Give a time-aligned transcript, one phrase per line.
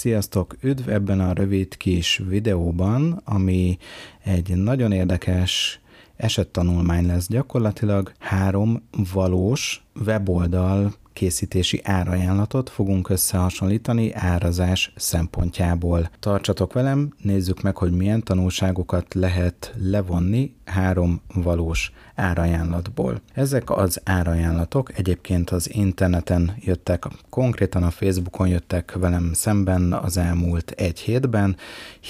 [0.00, 0.56] Sziasztok!
[0.60, 3.78] Üdv ebben a rövid kis videóban, ami
[4.22, 5.80] egy nagyon érdekes
[6.16, 8.82] esettanulmány lesz gyakorlatilag három
[9.12, 16.10] valós weboldal készítési árajánlatot fogunk összehasonlítani árazás szempontjából.
[16.20, 23.20] Tartsatok velem, nézzük meg, hogy milyen tanulságokat lehet levonni három valós árajánlatból.
[23.34, 30.70] Ezek az árajánlatok egyébként az interneten jöttek, konkrétan a Facebookon jöttek velem szemben az elmúlt
[30.70, 31.56] egy hétben,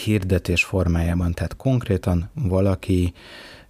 [0.04, 3.12] hirdetés formájában, tehát konkrétan valaki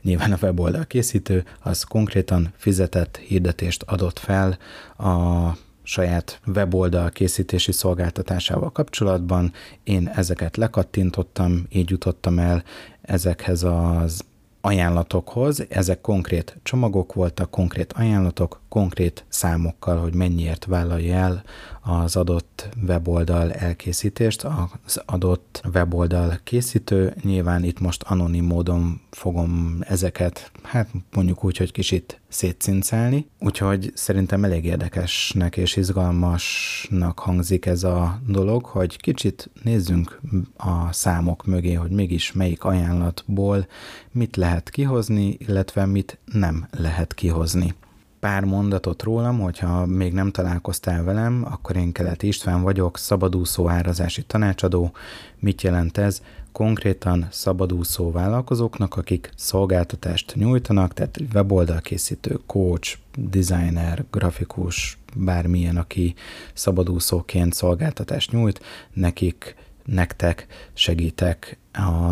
[0.02, 4.58] nyilván a weboldal készítő, az konkrétan fizetett hirdetést adott fel
[4.98, 9.52] a saját weboldal készítési szolgáltatásával kapcsolatban.
[9.84, 12.62] Én ezeket lekattintottam, így jutottam el
[13.02, 14.24] ezekhez az
[14.60, 15.64] ajánlatokhoz.
[15.68, 21.42] Ezek konkrét csomagok voltak, konkrét ajánlatok, konkrét számokkal, hogy mennyiért vállalja el
[21.80, 24.46] az adott weboldal elkészítést,
[24.84, 27.14] az adott weboldal készítő.
[27.22, 33.26] Nyilván itt most anonim módon fogom ezeket, hát mondjuk úgy, hogy kicsit szétszincálni.
[33.38, 40.20] Úgyhogy szerintem elég érdekesnek és izgalmasnak hangzik ez a dolog, hogy kicsit nézzünk
[40.56, 43.66] a számok mögé, hogy mégis melyik ajánlatból
[44.12, 47.74] mit lehet kihozni, illetve mit nem lehet kihozni
[48.20, 54.22] pár mondatot rólam, hogyha még nem találkoztál velem, akkor én Keleti István vagyok, szabadúszó árazási
[54.22, 54.92] tanácsadó.
[55.38, 56.22] Mit jelent ez?
[56.52, 66.14] Konkrétan szabadúszó vállalkozóknak, akik szolgáltatást nyújtanak, tehát weboldalkészítő, coach, designer, grafikus, bármilyen, aki
[66.54, 68.60] szabadúszóként szolgáltatást nyújt,
[68.92, 71.58] nekik, nektek segítek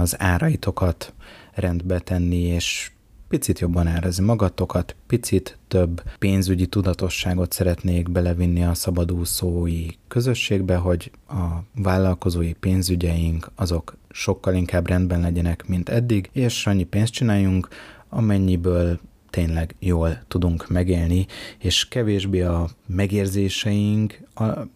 [0.00, 1.12] az áraitokat
[1.54, 2.90] rendbe tenni, és
[3.28, 11.44] picit jobban árazni magatokat, picit több pénzügyi tudatosságot szeretnék belevinni a szabadúszói közösségbe, hogy a
[11.74, 17.68] vállalkozói pénzügyeink azok sokkal inkább rendben legyenek, mint eddig, és annyi pénzt csináljunk,
[18.08, 18.98] amennyiből
[19.30, 21.26] tényleg jól tudunk megélni,
[21.58, 24.20] és kevésbé a megérzéseink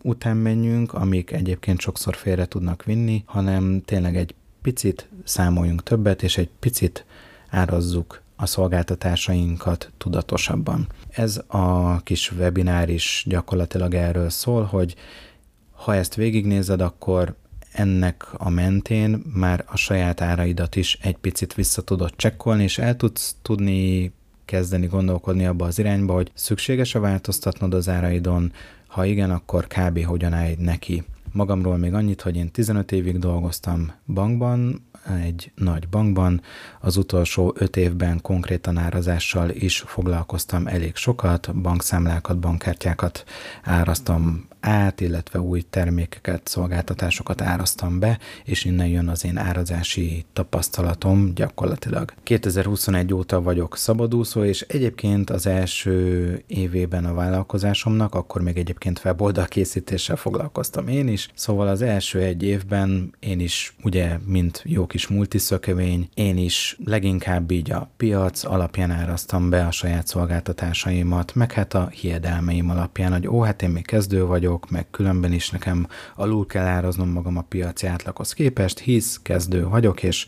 [0.02, 6.38] után menjünk, amik egyébként sokszor félre tudnak vinni, hanem tényleg egy picit számoljunk többet, és
[6.38, 7.04] egy picit
[7.48, 10.86] árazzuk a szolgáltatásainkat tudatosabban.
[11.10, 14.94] Ez a kis webinár is gyakorlatilag erről szól, hogy
[15.72, 17.34] ha ezt végignézed, akkor
[17.72, 22.96] ennek a mentén már a saját áraidat is egy picit vissza tudod csekkolni, és el
[22.96, 24.12] tudsz tudni
[24.44, 28.52] kezdeni gondolkodni abba az irányba, hogy szükséges-e változtatnod az áraidon,
[28.86, 30.04] ha igen, akkor kb.
[30.04, 31.04] hogyan állj neki.
[31.32, 34.86] Magamról még annyit, hogy én 15 évig dolgoztam bankban,
[35.22, 36.40] egy nagy bankban.
[36.80, 43.24] Az utolsó öt évben konkrétan árazással is foglalkoztam elég sokat, bankszámlákat, bankkártyákat
[43.62, 51.34] áraztam át, illetve új termékeket, szolgáltatásokat árasztam be, és innen jön az én árazási tapasztalatom
[51.34, 52.12] gyakorlatilag.
[52.22, 59.46] 2021 óta vagyok szabadúszó, és egyébként az első évében a vállalkozásomnak, akkor még egyébként weboldal
[59.46, 65.06] készítéssel foglalkoztam én is, szóval az első egy évben én is ugye, mint jó kis
[65.06, 71.74] multiszökevény, én is leginkább így a piac alapján áraztam be a saját szolgáltatásaimat, meg hát
[71.74, 75.86] a hiedelmeim alapján, hogy ó, hát én még kezdő vagyok, vagyok, meg különben is nekem
[76.14, 80.26] alul kell áraznom magam a piaci átlaghoz képest, hisz kezdő vagyok, és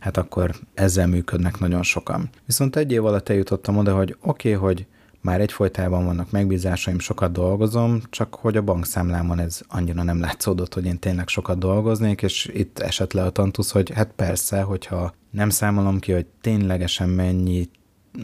[0.00, 2.30] hát akkor ezzel működnek nagyon sokan.
[2.46, 4.86] Viszont egy év alatt eljutottam oda, hogy oké, okay, hogy
[5.22, 10.84] már egyfolytában vannak megbízásaim, sokat dolgozom, csak hogy a bankszámlámon ez annyira nem látszódott, hogy
[10.84, 15.50] én tényleg sokat dolgoznék, és itt esett le a tantusz, hogy hát persze, hogyha nem
[15.50, 17.68] számolom ki, hogy ténylegesen mennyi,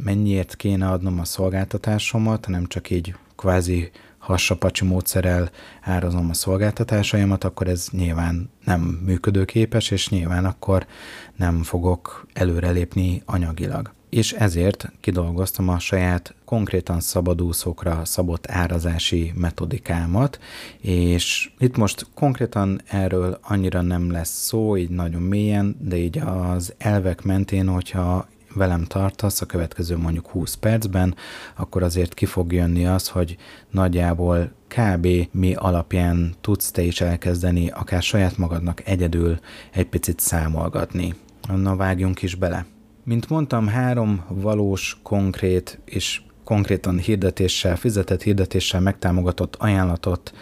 [0.05, 3.91] mennyiért kéne adnom a szolgáltatásomat, hanem csak így kvázi
[4.27, 5.51] hassapacsi módszerrel
[5.83, 10.87] árazom a szolgáltatásaimat, akkor ez nyilván nem működőképes, és nyilván akkor
[11.37, 13.95] nem fogok előrelépni anyagilag.
[14.11, 20.39] És ezért kidolgoztam a saját konkrétan szabadúszókra szabott árazási metodikámat,
[20.81, 26.75] és itt most konkrétan erről annyira nem lesz szó, így nagyon mélyen, de így az
[26.79, 28.27] elvek mentén, hogyha
[28.57, 31.15] velem tartasz a következő mondjuk 20 percben,
[31.57, 33.37] akkor azért ki fog jönni az, hogy
[33.71, 35.09] nagyjából kb.
[35.31, 39.39] mi alapján tudsz te is elkezdeni akár saját magadnak egyedül
[39.73, 41.15] egy picit számolgatni.
[41.55, 42.67] Na vágjunk is bele.
[43.05, 50.33] Mint mondtam, három valós, konkrét és konkrétan hirdetéssel, fizetett hirdetéssel megtámogatott ajánlatot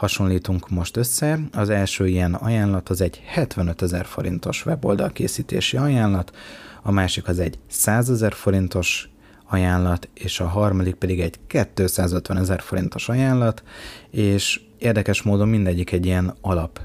[0.00, 1.38] hasonlítunk most össze.
[1.52, 6.32] Az első ilyen ajánlat az egy 75 ezer forintos weboldal készítési ajánlat,
[6.82, 9.10] a másik az egy 100 ezer forintos
[9.48, 13.62] ajánlat, és a harmadik pedig egy 250 ezer forintos ajánlat,
[14.10, 16.80] és érdekes módon mindegyik egy ilyen alap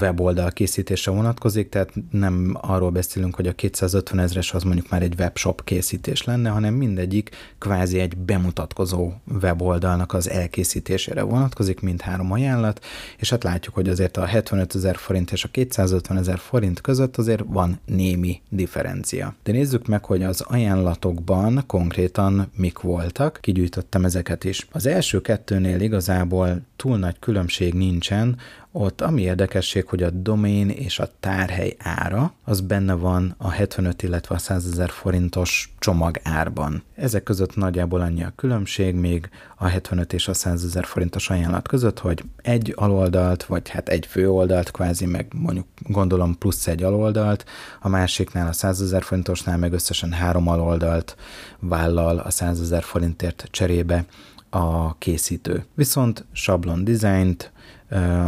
[0.00, 5.14] weboldal készítésre vonatkozik, tehát nem arról beszélünk, hogy a 250 ezres az mondjuk már egy
[5.18, 9.12] webshop készítés lenne, hanem mindegyik kvázi egy bemutatkozó
[9.42, 12.84] weboldalnak az elkészítésére vonatkozik, mint három ajánlat,
[13.16, 17.16] és hát látjuk, hogy azért a 75 ezer forint és a 250 ezer forint között
[17.16, 19.34] azért van némi differencia.
[19.42, 24.66] De nézzük meg, hogy az ajánlatokban konkrétan mik voltak, kigyűjtöttem ezeket is.
[24.72, 28.36] Az első kettőnél igazából túl nagy különbség nincsen,
[28.72, 34.02] ott ami érdekesség, hogy a domén és a tárhely ára, az benne van a 75,
[34.02, 36.82] illetve a 100 ezer forintos csomag árban.
[36.94, 41.68] Ezek között nagyjából annyi a különbség még a 75 és a 100 ezer forintos ajánlat
[41.68, 47.44] között, hogy egy aloldalt, vagy hát egy főoldalt kvázi, meg mondjuk gondolom plusz egy aloldalt,
[47.80, 51.16] a másiknál a 100 ezer forintosnál meg összesen három aloldalt
[51.58, 54.04] vállal a 100 ezer forintért cserébe
[54.50, 55.64] a készítő.
[55.74, 57.52] Viszont sablon dizájnt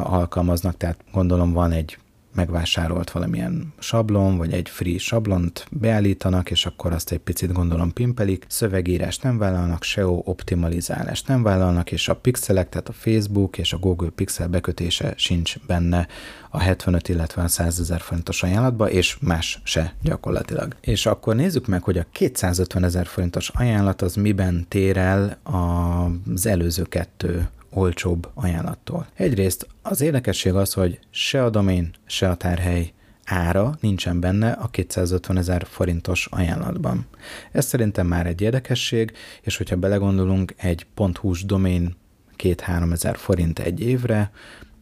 [0.03, 1.99] alkalmaznak, tehát gondolom van egy
[2.35, 8.45] megvásárolt valamilyen sablon, vagy egy free sablont beállítanak, és akkor azt egy picit gondolom pimpelik,
[8.49, 13.79] szövegírást nem vállalnak, SEO optimalizálást nem vállalnak, és a pixelek, tehát a Facebook és a
[13.79, 16.07] Google Pixel bekötése sincs benne
[16.51, 20.77] a 75, illetve a 100 ezer forintos ajánlatba, és más se gyakorlatilag.
[20.81, 26.47] És akkor nézzük meg, hogy a 250 ezer forintos ajánlat az miben tér el az
[26.47, 29.07] előző kettő olcsóbb ajánlattól.
[29.15, 32.93] Egyrészt az érdekesség az, hogy se a domén, se a tárhely
[33.25, 37.07] ára nincsen benne a 250 ezer forintos ajánlatban.
[37.53, 39.13] Ez szerintem már egy érdekesség,
[39.43, 40.87] és hogyha belegondolunk, egy
[41.21, 41.97] .hu-s domén
[42.37, 44.31] 2-3 ezer forint egy évre,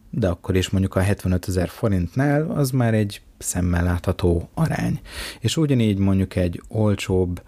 [0.09, 4.99] de akkor is mondjuk a 75 ezer forintnál az már egy szemmel látható arány.
[5.39, 7.41] És ugyanígy mondjuk egy olcsóbb,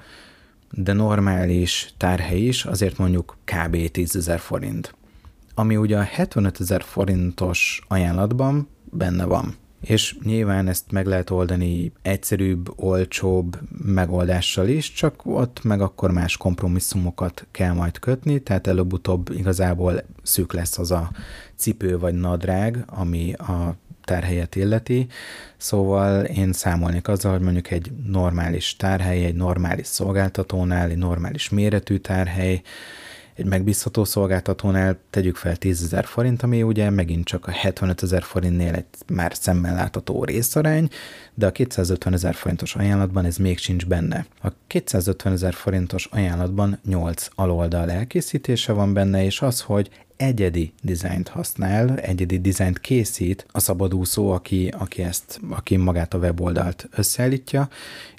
[0.71, 3.91] de normális tárhely is azért mondjuk kb.
[3.91, 4.95] 10 ezer forint
[5.55, 9.55] ami ugye a 75 ezer forintos ajánlatban benne van.
[9.81, 16.37] És nyilván ezt meg lehet oldani egyszerűbb, olcsóbb megoldással is, csak ott meg akkor más
[16.37, 21.11] kompromisszumokat kell majd kötni, tehát előbb-utóbb igazából szűk lesz az a
[21.55, 25.07] cipő vagy nadrág, ami a tárhelyet illeti,
[25.57, 31.97] szóval én számolnék azzal, hogy mondjuk egy normális tárhely, egy normális szolgáltatónál, egy normális méretű
[31.97, 32.61] tárhely,
[33.35, 38.23] egy megbízható szolgáltatónál tegyük fel 10 ezer forint, ami ugye megint csak a 75 ezer
[38.23, 40.89] forintnél egy már szemmel látható részarány,
[41.33, 44.25] de a 250 ezer forintos ajánlatban ez még sincs benne.
[44.43, 49.89] A 250 ezer forintos ajánlatban 8 aloldal elkészítése van benne, és az, hogy
[50.21, 56.89] egyedi dizájnt használ, egyedi dizájnt készít a szabadúszó, aki, aki ezt, aki magát a weboldalt
[56.91, 57.69] összeállítja,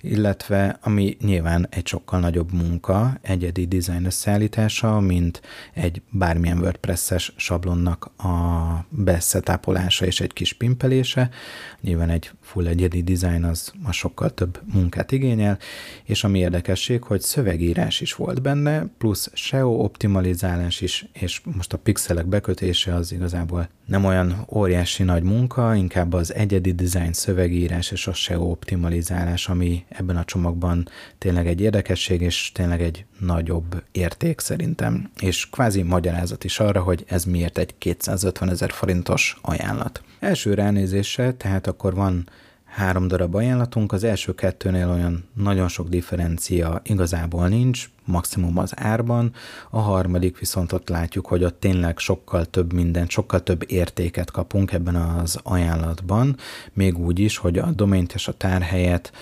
[0.00, 5.42] illetve ami nyilván egy sokkal nagyobb munka, egyedi dizájn összeállítása, mint
[5.74, 11.30] egy bármilyen WordPress-es sablonnak a beszetápolása és egy kis pimpelése.
[11.80, 15.58] Nyilván egy full egyedi dizájn az, az sokkal több munkát igényel,
[16.04, 21.78] és ami érdekesség, hogy szövegírás is volt benne, plusz SEO optimalizálás is, és most a
[21.78, 28.06] pixelek bekötése az igazából nem olyan óriási nagy munka, inkább az egyedi design szövegírás és
[28.06, 30.88] a SEO optimalizálás, ami ebben a csomagban
[31.18, 37.04] tényleg egy érdekesség, és tényleg egy nagyobb érték szerintem, és kvázi magyarázat is arra, hogy
[37.06, 40.02] ez miért egy 250 ezer forintos ajánlat.
[40.20, 42.28] Első ránézésre, tehát akkor van
[42.72, 49.32] három darab ajánlatunk, az első kettőnél olyan nagyon sok differencia igazából nincs, maximum az árban,
[49.70, 54.72] a harmadik viszont ott látjuk, hogy ott tényleg sokkal több minden, sokkal több értéket kapunk
[54.72, 56.36] ebben az ajánlatban,
[56.72, 59.12] még úgy is, hogy a domént és a tárhelyet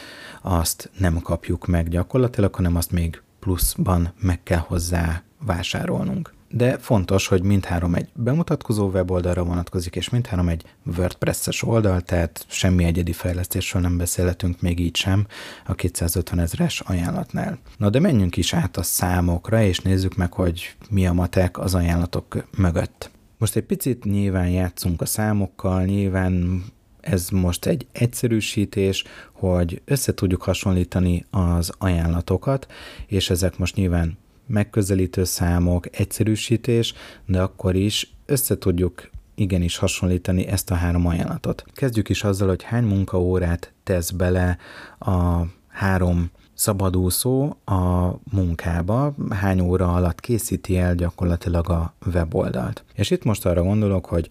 [0.42, 7.26] azt nem kapjuk meg gyakorlatilag, hanem azt még pluszban meg kell hozzá vásárolnunk de fontos,
[7.26, 10.64] hogy mindhárom egy bemutatkozó weboldalra vonatkozik, és mindhárom egy
[10.96, 15.26] WordPress-es oldal, tehát semmi egyedi fejlesztésről nem beszélhetünk még így sem
[15.66, 17.58] a 250 ezres ajánlatnál.
[17.76, 21.74] Na de menjünk is át a számokra, és nézzük meg, hogy mi a matek az
[21.74, 23.10] ajánlatok mögött.
[23.38, 26.64] Most egy picit nyilván játszunk a számokkal, nyilván
[27.00, 32.66] ez most egy egyszerűsítés, hogy össze tudjuk hasonlítani az ajánlatokat,
[33.06, 34.18] és ezek most nyilván
[34.50, 36.94] megközelítő számok, egyszerűsítés,
[37.26, 41.64] de akkor is össze tudjuk igenis hasonlítani ezt a három ajánlatot.
[41.72, 44.58] Kezdjük is azzal, hogy munkaórát tesz bele
[44.98, 52.84] a három szabadúszó a munkába, hány óra alatt készíti el gyakorlatilag a weboldalt.
[52.94, 54.28] És itt most arra gondolok, hogy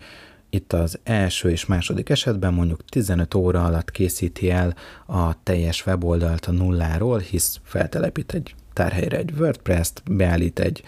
[0.49, 4.75] itt az első és második esetben mondjuk 15 óra alatt készíti el
[5.07, 10.83] a teljes weboldalt a nulláról, hisz feltelepít egy tárhelyre egy WordPress-t, beállít egy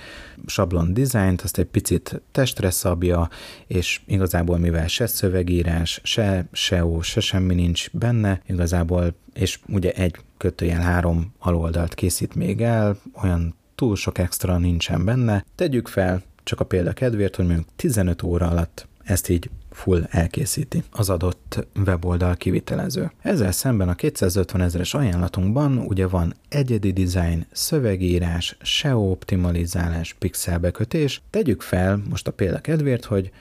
[0.46, 3.30] sablon dizájnt, azt egy picit testre szabja,
[3.68, 10.16] és igazából mivel se szövegírás, se SEO, se semmi nincs benne, igazából, és ugye egy
[10.38, 15.46] kötőjel három aloldalt készít még el, olyan túl sok extra nincsen benne.
[15.56, 20.84] Tegyük fel, csak a példa kedvéért, hogy mondjuk 15 óra alatt ezt így full elkészíti
[20.92, 23.12] az adott weboldal kivitelező.
[23.22, 31.22] Ezzel szemben a 250 ezeres ajánlatunkban ugye van egyedi design, szövegírás, SEO optimalizálás, pixelbekötés.
[31.30, 33.32] Tegyük fel most a példa kedvéért, hogy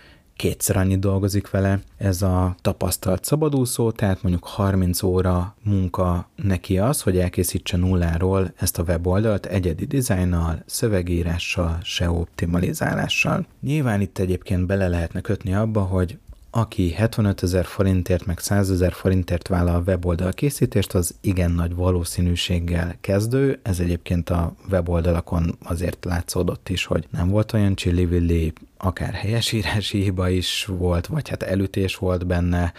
[0.40, 7.02] kétszer annyit dolgozik vele ez a tapasztalt szabadúszó, tehát mondjuk 30 óra munka neki az,
[7.02, 13.46] hogy elkészítse nulláról ezt a weboldalt egyedi dizájnnal, szövegírással, SEO optimalizálással.
[13.60, 16.18] Nyilván itt egyébként bele lehetne kötni abba, hogy
[16.50, 21.74] aki 75 ezer forintért, meg 100 ezer forintért vállal a weboldal készítést, az igen nagy
[21.74, 23.58] valószínűséggel kezdő.
[23.62, 30.28] Ez egyébként a weboldalakon azért látszódott is, hogy nem volt olyan csillivilli akár helyesírási hiba
[30.28, 32.72] is volt, vagy hát elütés volt benne,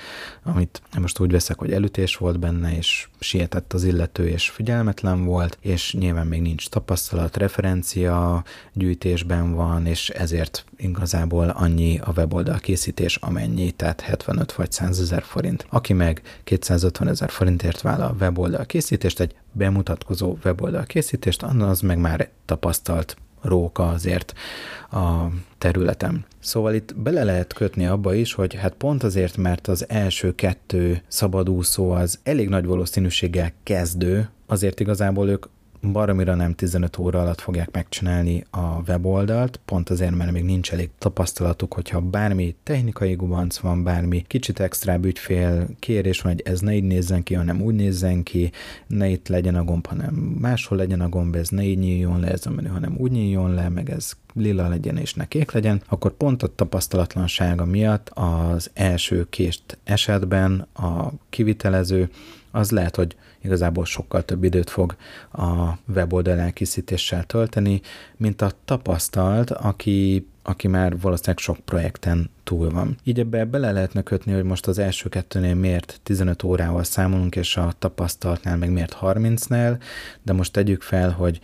[0.44, 5.58] amit most úgy veszek, hogy elütés volt benne, és sietett az illető, és figyelmetlen volt,
[5.62, 8.44] és nyilván még nincs tapasztalat, referencia
[8.74, 15.24] gyűjtésben van, és ezért igazából annyi a weboldal készítés, amennyi, tehát 75 vagy 100 ezer
[15.24, 15.66] forint.
[15.70, 22.30] Aki meg 250 ezer forintért vállal weboldal készítést, egy bemutatkozó weboldal készítést, az meg már
[22.46, 24.34] tapasztalt róka azért
[24.92, 25.26] a
[25.58, 26.26] területem.
[26.40, 31.02] Szóval itt bele lehet kötni abba is, hogy hát pont azért, mert az első kettő
[31.08, 35.46] szabadúszó az elég nagy valószínűséggel kezdő, azért igazából ők
[35.82, 40.90] baromira nem 15 óra alatt fogják megcsinálni a weboldalt, pont azért, mert még nincs elég
[40.98, 46.76] tapasztalatuk, hogyha bármi technikai gubanc van, bármi kicsit extra ügyfél kérés van, hogy ez ne
[46.76, 48.52] így nézzen ki, hanem úgy nézzen ki,
[48.88, 52.28] ne itt legyen a gomb, hanem máshol legyen a gomb, ez ne így nyíljon le
[52.28, 55.82] ez a menü, hanem úgy nyíljon le, meg ez lila legyen és ne kék legyen,
[55.88, 62.10] akkor pont a tapasztalatlansága miatt az első kést esetben a kivitelező
[62.52, 64.96] az lehet, hogy igazából sokkal több időt fog
[65.32, 67.82] a weboldal elkészítéssel tölteni,
[68.18, 72.98] mint a tapasztalt, aki aki már valószínűleg sok projekten túl van.
[73.04, 77.58] Így ebbe bele lehetne kötni, hogy most az első kettőnél miért 15 órával számolunk, és
[77.58, 79.78] a tapasztaltnál meg miért 30-nál,
[80.24, 81.40] de most tegyük fel, hogy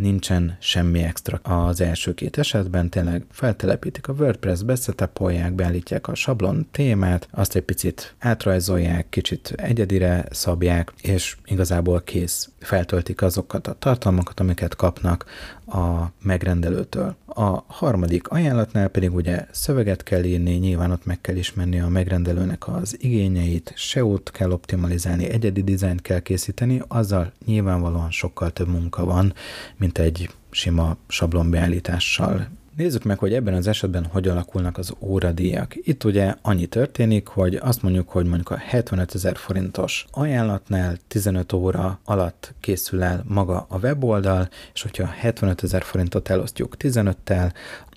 [0.00, 6.66] nincsen semmi extra az első két esetben, tényleg feltelepítik a WordPress-be, setupolják, beállítják a sablon
[6.70, 12.50] témát, azt egy picit átrajzolják, kicsit egyedire szabják, és igazából kész.
[12.60, 15.24] Feltöltik azokat a tartalmakat, amiket kapnak
[15.70, 17.16] a megrendelőtől.
[17.26, 22.68] A harmadik ajánlatnál pedig ugye szöveget kell írni, nyilván ott meg kell ismerni a megrendelőnek
[22.68, 29.34] az igényeit, SEO-t kell optimalizálni, egyedi dizájnt kell készíteni, azzal nyilvánvalóan sokkal több munka van,
[29.76, 32.48] mint egy sima sablonbeállítással
[32.80, 35.76] Nézzük meg, hogy ebben az esetben hogy alakulnak az óradíjak.
[35.76, 41.52] Itt ugye annyi történik, hogy azt mondjuk, hogy mondjuk a 75 ezer forintos ajánlatnál 15
[41.52, 47.52] óra alatt készül el maga a weboldal, és hogyha 75 ezer forintot elosztjuk 15-tel,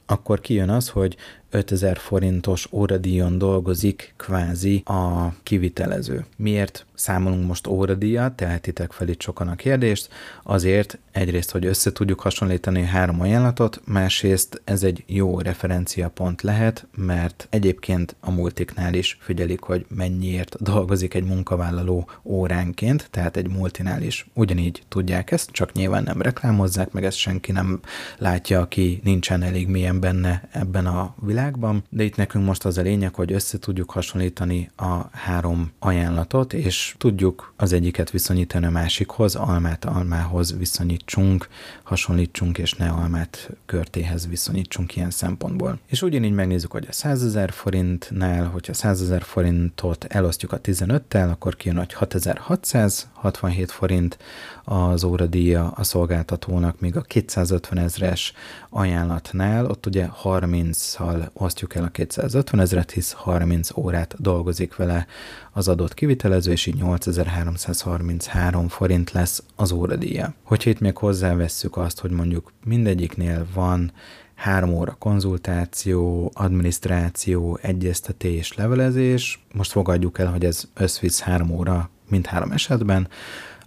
[0.06, 1.16] akkor kijön az, hogy
[1.54, 6.26] 5000 forintos óradíjon dolgozik kvázi a kivitelező.
[6.38, 8.34] Miért számolunk most óradíjat?
[8.34, 10.10] Tehetitek fel itt sokan a kérdést.
[10.44, 17.48] Azért egyrészt, hogy össze tudjuk hasonlítani három ajánlatot, másrészt ez egy jó referenciapont lehet, mert
[17.50, 24.30] egyébként a multiknál is figyelik, hogy mennyiért dolgozik egy munkavállaló óránként, tehát egy multinál is
[24.34, 27.80] ugyanígy tudják ezt, csak nyilván nem reklámozzák, meg ezt senki nem
[28.18, 32.78] látja, aki nincsen elég mélyen benne ebben a világban világban, de itt nekünk most az
[32.78, 38.70] a lényeg, hogy össze tudjuk hasonlítani a három ajánlatot, és tudjuk az egyiket viszonyítani a
[38.70, 41.48] másikhoz, almát almához viszonyítsunk,
[41.84, 45.80] hasonlítsunk, és ne almát körtéhez viszonyítsunk ilyen szempontból.
[45.86, 51.32] És ugyanígy megnézzük, hogy a 100 ezer forintnál, hogyha 100 ezer forintot elosztjuk a 15-tel,
[51.32, 54.18] akkor kijön, hogy 6667 forint
[54.64, 58.34] az óradíja a szolgáltatónak, míg a 250 ezres
[58.70, 65.08] ajánlatnál, ott ugye 30-szal osztjuk el a 250 ezeret, hisz 30 órát dolgozik vele
[65.52, 70.34] az adott kivitelező, és így 8333 forint lesz az óradíja.
[70.44, 73.92] Hogyha itt még hozzávesszük azt, hogy mondjuk mindegyiknél van
[74.36, 79.46] három óra konzultáció, adminisztráció, egyeztetés, levelezés.
[79.54, 83.08] Most fogadjuk el, hogy ez összvisz három óra mindhárom esetben,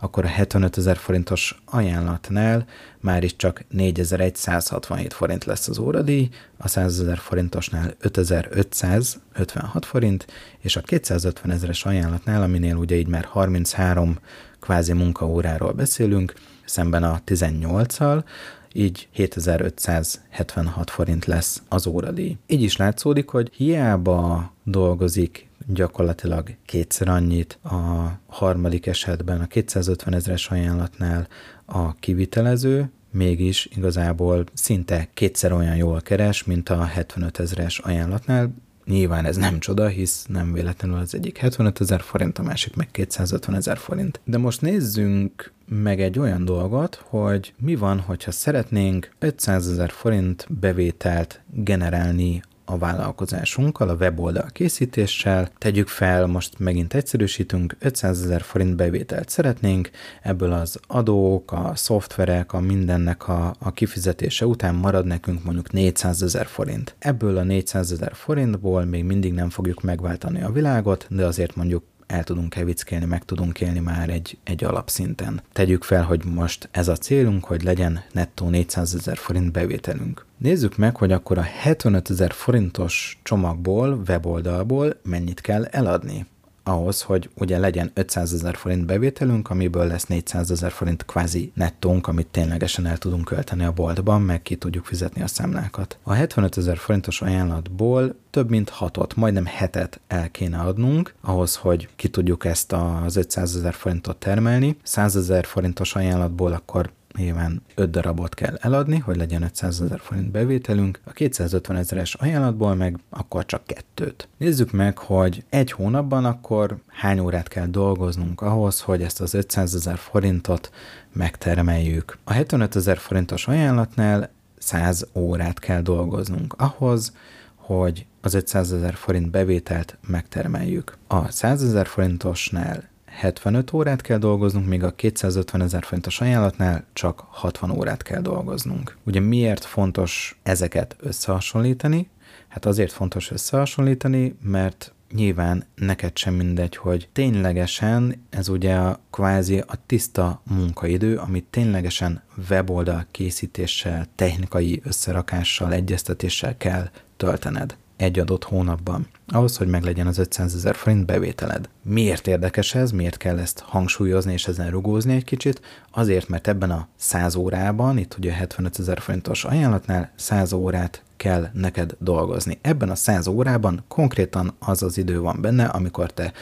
[0.01, 2.67] akkor a 75 ezer forintos ajánlatnál
[3.01, 10.27] már is csak 4167 forint lesz az óradíj, a 100 ezer forintosnál 5556 forint,
[10.59, 14.19] és a 250 ezeres ajánlatnál, aminél ugye így már 33
[14.61, 16.35] kvázi munkaóráról beszélünk,
[16.65, 18.25] szemben a 18-al,
[18.73, 22.37] így 7576 forint lesz az óradíj.
[22.47, 30.49] Így is látszódik, hogy hiába dolgozik gyakorlatilag kétszer annyit a harmadik esetben, a 250 ezeres
[30.49, 31.29] ajánlatnál
[31.65, 38.55] a kivitelező, mégis igazából szinte kétszer olyan jól keres, mint a 75 ezeres ajánlatnál,
[38.87, 42.91] Nyilván ez nem csoda, hisz nem véletlenül az egyik 75 ezer forint, a másik meg
[42.91, 44.21] 250 ezer forint.
[44.25, 50.47] De most nézzünk meg egy olyan dolgot, hogy mi van, hogyha szeretnénk 500 ezer forint
[50.51, 55.49] bevételt generálni a vállalkozásunkkal, a weboldal készítéssel.
[55.59, 59.91] Tegyük fel, most megint egyszerűsítünk, 500 ezer forint bevételt szeretnénk,
[60.23, 66.23] ebből az adók, a szoftverek, a mindennek a, a kifizetése után marad nekünk mondjuk 400
[66.23, 66.95] ezer forint.
[66.99, 71.83] Ebből a 400 ezer forintból még mindig nem fogjuk megváltani a világot, de azért mondjuk
[72.07, 75.43] el tudunk kevickélni, meg tudunk élni már egy, egy alapszinten.
[75.53, 80.25] Tegyük fel, hogy most ez a célunk, hogy legyen nettó 400 ezer forint bevételünk.
[80.39, 86.27] Nézzük meg, hogy akkor a 75 ezer forintos csomagból, weboldalból mennyit kell eladni
[86.67, 92.07] ahhoz, hogy ugye legyen 500 ezer forint bevételünk, amiből lesz 400 ezer forint kvázi nettónk,
[92.07, 95.99] amit ténylegesen el tudunk költeni a boltban, meg ki tudjuk fizetni a számlákat.
[96.03, 101.89] A 75 ezer forintos ajánlatból több mint hatot, majdnem hetet el kéne adnunk, ahhoz, hogy
[101.97, 104.77] ki tudjuk ezt az 500 ezer forintot termelni.
[104.83, 110.31] 100 ezer forintos ajánlatból akkor nyilván 5 darabot kell eladni, hogy legyen 500 ezer forint
[110.31, 114.29] bevételünk, a 250 ezeres ajánlatból meg akkor csak kettőt.
[114.37, 119.75] Nézzük meg, hogy egy hónapban akkor hány órát kell dolgoznunk ahhoz, hogy ezt az 500
[119.75, 120.71] ezer forintot
[121.13, 122.19] megtermeljük.
[122.25, 127.13] A 75 ezer forintos ajánlatnál 100 órát kell dolgoznunk ahhoz,
[127.55, 130.97] hogy az 500 ezer forint bevételt megtermeljük.
[131.07, 137.25] A 100 ezer forintosnál 75 órát kell dolgoznunk, míg a 250 ezer forintos ajánlatnál csak
[137.31, 138.97] 60 órát kell dolgoznunk.
[139.05, 142.09] Ugye miért fontos ezeket összehasonlítani?
[142.49, 149.59] Hát azért fontos összehasonlítani, mert nyilván neked sem mindegy, hogy ténylegesen ez ugye a kvázi
[149.59, 159.07] a tiszta munkaidő, amit ténylegesen weboldal készítéssel, technikai összerakással, egyeztetéssel kell töltened egy adott hónapban,
[159.27, 161.69] ahhoz, hogy meglegyen az 500 ezer forint bevételed.
[161.83, 165.61] Miért érdekes ez, miért kell ezt hangsúlyozni és ezen rugózni egy kicsit?
[165.91, 171.49] Azért, mert ebben a 100 órában, itt ugye 75 ezer forintos ajánlatnál 100 órát kell
[171.53, 172.59] neked dolgozni.
[172.61, 176.33] Ebben a 100 órában konkrétan az az idő van benne, amikor te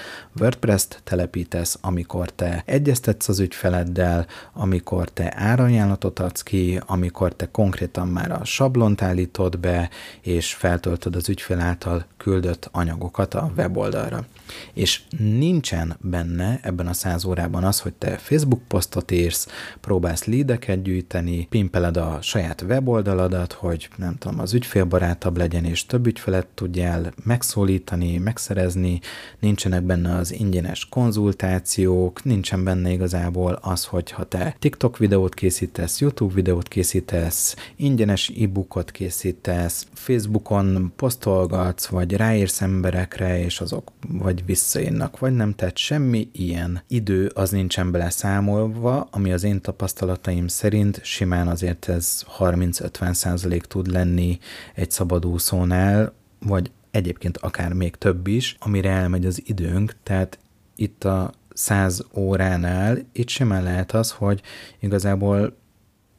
[0.40, 8.08] WordPress-t telepítesz, amikor te egyeztetsz az ügyfeleddel, amikor te árajánlatot adsz ki, amikor te konkrétan
[8.08, 14.24] már a sablont állítod be, és feltöltöd az ügyfél által küldött anyagokat a weboldalra.
[14.72, 19.48] És nincsen benne ebben a száz órában az, hogy te Facebook posztot írsz,
[19.80, 26.06] próbálsz lídeket gyűjteni, pimpeled a saját weboldaladat, hogy nem tudom, az ügyfélbarátabb legyen, és több
[26.06, 29.00] ügyfelet tudjál megszólítani, megszerezni,
[29.38, 36.00] nincsenek benne az ingyenes konzultációk, nincsen benne igazából az, hogy ha te TikTok videót készítesz,
[36.00, 45.18] YouTube videót készítesz, ingyenes e-bookot készítesz, Facebookon posztolgatsz, vagy ráírsz emberekre, és azok vagy visszainnak,
[45.18, 51.48] vagy nem, tehát semmi ilyen idő az nincsen beleszámolva, ami az én tapasztalataim szerint simán
[51.48, 54.38] azért ez 30-50 százalék tud lenni
[54.74, 60.38] egy szabadúszónál, vagy egyébként akár még több is, amire elmegy az időnk, tehát
[60.76, 64.42] itt a 100 óránál itt simán lehet az, hogy
[64.78, 65.56] igazából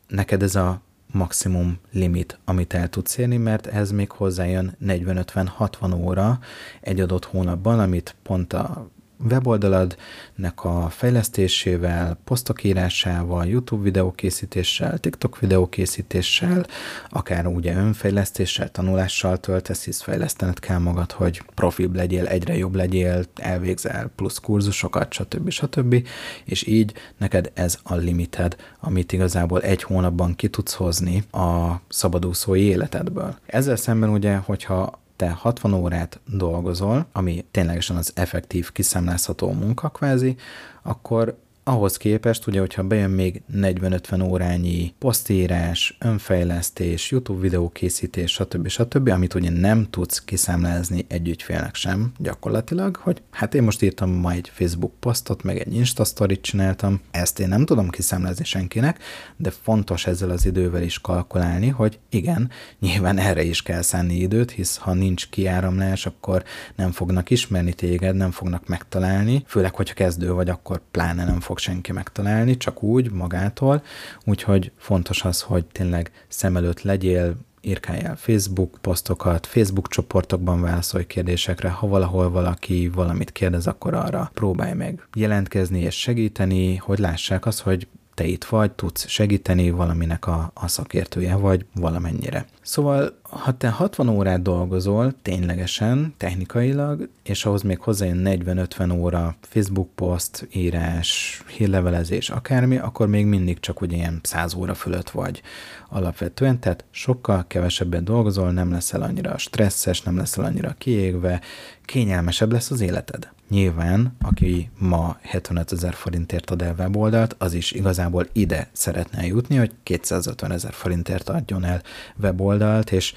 [0.08, 6.40] neked ez a maximum limit, amit el tudsz érni, mert ez még hozzájön 40-50-60 óra
[6.82, 8.90] egy adott hónapban, amit pont a
[9.30, 16.66] weboldaladnak a fejlesztésével, posztok írásával, YouTube videókészítéssel, TikTok videókészítéssel,
[17.10, 23.24] akár ugye önfejlesztéssel, tanulással töltesz, hisz fejlesztened kell magad, hogy profibb legyél, egyre jobb legyél,
[23.36, 25.50] elvégzel plusz kurzusokat, stb.
[25.50, 26.08] stb.
[26.44, 32.62] És így neked ez a limited, amit igazából egy hónapban ki tudsz hozni a szabadúszói
[32.62, 33.36] életedből.
[33.46, 40.36] Ezzel szemben ugye, hogyha te 60 órát dolgozol, ami ténylegesen az effektív, kiszámlázható munka kvázi,
[40.82, 48.68] akkor ahhoz képest, ugye, hogyha bejön még 40-50 órányi posztírás, önfejlesztés, YouTube videó készítés, stb.
[48.68, 54.10] stb., amit ugye nem tudsz kiszámlázni egy ügyfélnek sem gyakorlatilag, hogy hát én most írtam
[54.10, 59.04] ma egy Facebook posztot, meg egy Insta story csináltam, ezt én nem tudom kiszámlázni senkinek,
[59.38, 62.50] de fontos ezzel az idővel is kalkulálni, hogy igen,
[62.80, 66.44] nyilván erre is kell szánni időt, hisz ha nincs kiáramlás, akkor
[66.76, 71.54] nem fognak ismerni téged, nem fognak megtalálni, főleg, hogyha kezdő vagy, akkor pláne nem fog
[71.56, 73.84] fog senki megtalálni, csak úgy, magától,
[74.26, 81.70] úgyhogy fontos az, hogy tényleg szem előtt legyél, írkálj Facebook posztokat, Facebook csoportokban válaszolj kérdésekre,
[81.70, 87.62] ha valahol valaki valamit kérdez, akkor arra próbálj meg jelentkezni és segíteni, hogy lássák azt,
[87.62, 92.46] hogy te itt vagy, tudsz segíteni, valaminek a, a szakértője vagy valamennyire.
[92.62, 99.90] Szóval, ha te 60 órát dolgozol ténylegesen, technikailag, és ahhoz még hozzájön 40-50 óra Facebook
[99.96, 105.42] poszt, írás, hírlevelezés, akármi, akkor még mindig csak ugye ilyen 100 óra fölött vagy
[105.90, 111.42] alapvetően, tehát sokkal kevesebbet dolgozol, nem leszel annyira stresszes, nem leszel annyira kiégve,
[111.86, 113.35] kényelmesebb lesz az életed.
[113.50, 119.56] Nyilván, aki ma 75 ezer forintért ad el weboldalt, az is igazából ide szeretne jutni,
[119.56, 121.82] hogy 250 ezer forintért adjon el
[122.22, 123.14] weboldalt, és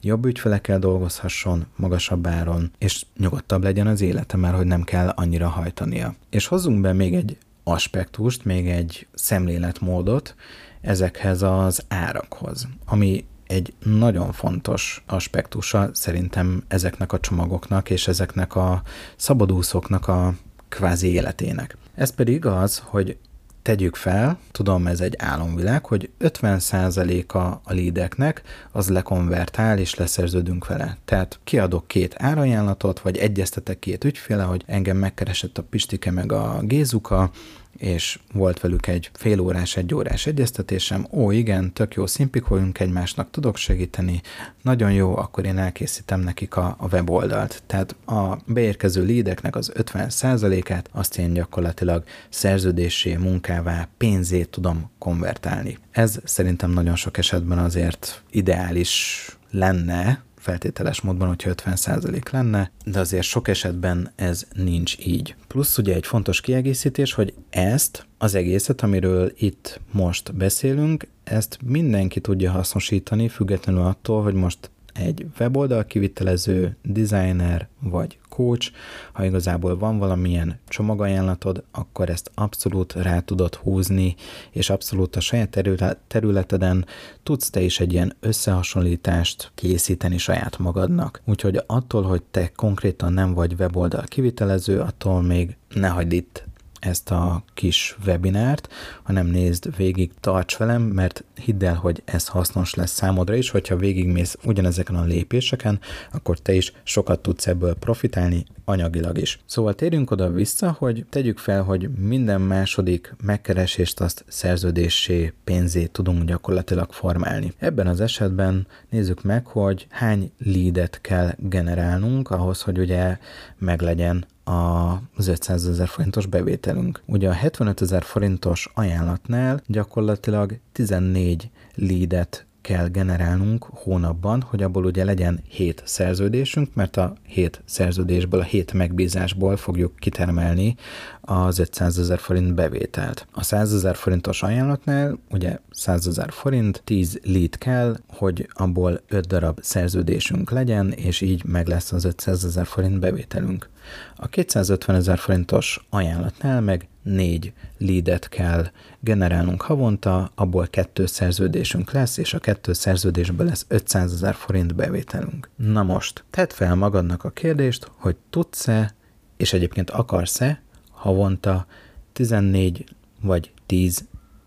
[0.00, 5.48] jobb ügyfelekkel dolgozhasson, magasabb áron, és nyugodtabb legyen az élete, mert hogy nem kell annyira
[5.48, 6.14] hajtania.
[6.30, 10.34] És hozzunk be még egy aspektust, még egy szemléletmódot
[10.80, 18.82] ezekhez az árakhoz, ami egy nagyon fontos aspektusa szerintem ezeknek a csomagoknak és ezeknek a
[19.16, 20.34] szabadúszóknak a
[20.68, 21.76] kvázi életének.
[21.94, 23.16] Ez pedig az, hogy
[23.62, 30.96] tegyük fel, tudom, ez egy álomvilág, hogy 50%-a a leadeknek az lekonvertál, és leszerződünk vele.
[31.04, 36.58] Tehát kiadok két árajánlatot, vagy egyeztetek két ügyféle, hogy engem megkeresett a Pistike meg a
[36.62, 37.30] Gézuka,
[37.78, 42.80] és volt velük egy fél órás, egy órás egyeztetésem, ó igen, tök jó szimpik vagyunk
[42.80, 44.20] egymásnak, tudok segíteni,
[44.62, 47.62] nagyon jó, akkor én elkészítem nekik a, a weboldalt.
[47.66, 55.78] Tehát a beérkező lídeknek az 50%-át azt én gyakorlatilag szerződésé, munkává, pénzét tudom konvertálni.
[55.90, 63.24] Ez szerintem nagyon sok esetben azért ideális lenne, feltételes módban, hogyha 50% lenne, de azért
[63.24, 65.34] sok esetben ez nincs így.
[65.46, 72.20] Plusz ugye egy fontos kiegészítés, hogy ezt az egészet, amiről itt most beszélünk, ezt mindenki
[72.20, 78.72] tudja hasznosítani, függetlenül attól, hogy most egy weboldal kivitelező, designer vagy coach,
[79.12, 84.14] ha igazából van valamilyen csomagajánlatod, akkor ezt abszolút rá tudod húzni,
[84.50, 85.58] és abszolút a saját
[86.06, 86.86] területeden
[87.22, 91.22] tudsz te is egy ilyen összehasonlítást készíteni saját magadnak.
[91.24, 96.50] Úgyhogy attól, hogy te konkrétan nem vagy weboldal kivitelező, attól még ne hagyd itt
[96.84, 98.68] ezt a kis webinárt,
[99.02, 103.76] hanem nézd végig, tarts velem, mert hidd el, hogy ez hasznos lesz számodra is, hogyha
[103.76, 105.80] végigmész ugyanezeken a lépéseken,
[106.12, 109.38] akkor te is sokat tudsz ebből profitálni, anyagilag is.
[109.46, 116.24] Szóval térjünk oda vissza, hogy tegyük fel, hogy minden második megkeresést azt szerződésé, pénzé tudunk
[116.24, 117.52] gyakorlatilag formálni.
[117.58, 123.18] Ebben az esetben nézzük meg, hogy hány leadet kell generálnunk ahhoz, hogy ugye
[123.58, 127.02] meglegyen az 500 ezer forintos bevételünk.
[127.06, 135.04] Ugye a 75 ezer forintos ajánlatnál gyakorlatilag 14 leadet kell generálnunk hónapban, hogy abból ugye
[135.04, 140.74] legyen 7 szerződésünk, mert a 7 szerződésből, a 7 megbízásból fogjuk kitermelni
[141.20, 143.26] az 500 ezer forint bevételt.
[143.32, 149.26] A 100 ezer forintos ajánlatnál ugye 100 ezer forint, 10 lead kell, hogy abból 5
[149.26, 153.70] darab szerződésünk legyen, és így meg lesz az 500 ezer forint bevételünk.
[154.16, 158.66] A 250 ezer forintos ajánlatnál meg négy leadet kell
[159.00, 165.50] generálnunk havonta, abból kettő szerződésünk lesz, és a kettő szerződésből lesz 500 ezer forint bevételünk.
[165.56, 168.94] Na most, tedd fel magadnak a kérdést, hogy tudsz-e,
[169.36, 171.66] és egyébként akarsz-e havonta
[172.12, 172.84] 14
[173.20, 174.04] vagy 10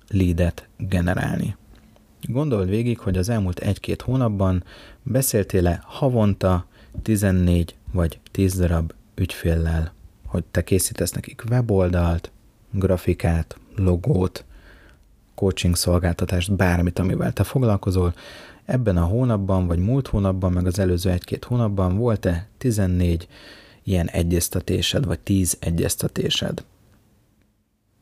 [0.08, 1.56] leadet generálni.
[2.22, 4.64] Gondold végig, hogy az elmúlt egy-két hónapban
[5.04, 6.68] beszéltél-e havonta
[7.02, 9.94] 14 vagy 10 darab ügyféllel,
[10.26, 12.32] hogy te készítesz nekik weboldalt,
[12.72, 14.46] grafikát, logót,
[15.36, 18.14] coaching szolgáltatást, bármit, amivel te foglalkozol.
[18.66, 23.28] Ebben a hónapban, vagy múlt hónapban, meg az előző egy-két hónapban volt-e 14
[23.84, 26.64] ilyen egyeztetésed, vagy 10 egyeztetésed?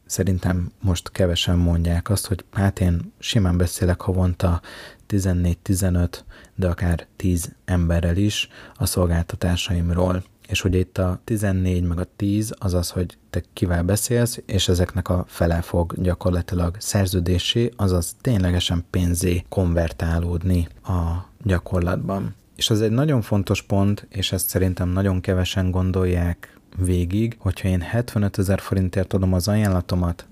[0.06, 4.62] Szerintem most kevesen mondják azt, hogy hát én simán beszélek havonta
[5.10, 6.20] 14-15,
[6.56, 12.54] de akár 10 emberrel is a szolgáltatásaimról és ugye itt a 14 meg a 10
[12.60, 18.86] az az, hogy te kivel beszélsz, és ezeknek a fele fog gyakorlatilag szerződésé, azaz ténylegesen
[18.90, 22.36] pénzé konvertálódni a gyakorlatban.
[22.56, 27.82] És az egy nagyon fontos pont, és ezt szerintem nagyon kevesen gondolják végig, hogyha én
[27.82, 30.28] 75 ezer forintért adom az ajánlatomat,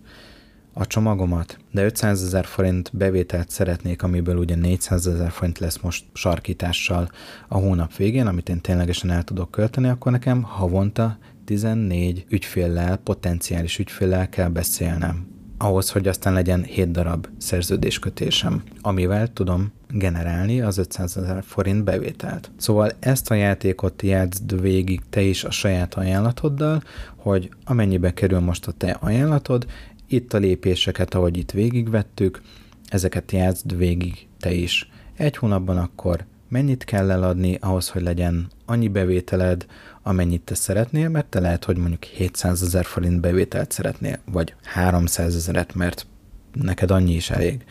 [0.74, 6.06] a csomagomat, de 500 ezer forint bevételt szeretnék, amiből ugye 400 ezer forint lesz most
[6.14, 7.10] sarkítással
[7.48, 13.80] a hónap végén, amit én ténylegesen el tudok költeni, akkor nekem havonta 14 ügyféllel, potenciális
[13.80, 15.32] ügyféllel kell beszélnem
[15.62, 22.52] ahhoz, hogy aztán legyen 7 darab szerződéskötésem, amivel tudom generálni az 500 ezer forint bevételt.
[22.58, 26.84] Szóval ezt a játékot játszd végig te is a saját ajánlatoddal,
[27.16, 29.66] hogy amennyibe kerül most a te ajánlatod,
[30.12, 32.41] itt a lépéseket, ahogy itt végigvettük,
[32.88, 34.89] ezeket játszd végig te is.
[35.17, 39.65] Egy hónapban akkor mennyit kell eladni ahhoz, hogy legyen annyi bevételed,
[40.02, 45.36] amennyit te szeretnél, mert te lehet, hogy mondjuk 700 ezer forint bevételt szeretnél, vagy 300
[45.36, 46.06] ezeret, mert
[46.54, 47.65] neked annyi is elég.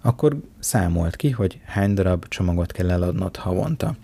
[0.00, 3.96] Akkor számolt ki, hogy hány darab csomagot kell eladnod havonta.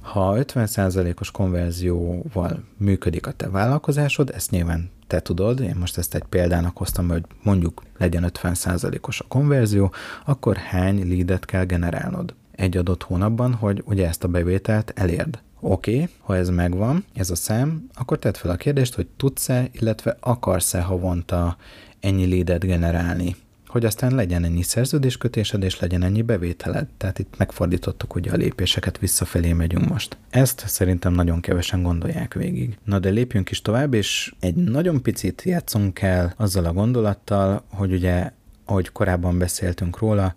[0.00, 6.24] Ha 50%-os konverzióval működik a te vállalkozásod, ezt nyilván te tudod, én most ezt egy
[6.28, 9.92] példának hoztam, hogy mondjuk legyen 50%-os a konverzió,
[10.24, 15.38] akkor hány leadet kell generálnod egy adott hónapban, hogy ugye ezt a bevételt elérd.
[15.60, 19.68] Oké, okay, ha ez megvan, ez a szám, akkor tedd fel a kérdést, hogy tudsz-e,
[19.72, 21.56] illetve akarsz-e havonta
[22.00, 23.36] ennyi leadet generálni
[23.72, 26.86] hogy aztán legyen ennyi szerződéskötésed, és legyen ennyi bevételed.
[26.96, 30.16] Tehát itt megfordítottuk ugye a lépéseket, visszafelé megyünk most.
[30.30, 32.78] Ezt szerintem nagyon kevesen gondolják végig.
[32.84, 37.92] Na de lépjünk is tovább, és egy nagyon picit játszunk el azzal a gondolattal, hogy
[37.92, 38.30] ugye
[38.64, 40.34] ahogy korábban beszéltünk róla,